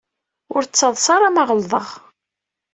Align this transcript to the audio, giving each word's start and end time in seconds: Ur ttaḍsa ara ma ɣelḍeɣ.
Ur 0.55 0.63
ttaḍsa 0.65 1.11
ara 1.15 1.35
ma 1.35 1.43
ɣelḍeɣ. 1.49 1.87